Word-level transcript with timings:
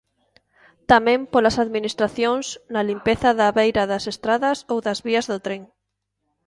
Tamén 0.91 1.19
polas 1.33 1.59
Administracións, 1.65 2.45
na 2.73 2.81
limpeza 2.89 3.29
da 3.39 3.47
beira 3.57 3.83
das 3.91 4.03
estradas 4.13 4.57
ou 4.71 4.77
das 4.85 4.99
vías 5.07 5.25
do 5.31 5.37
tren. 5.45 5.61